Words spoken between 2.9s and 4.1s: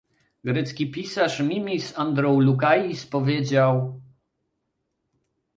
powiedział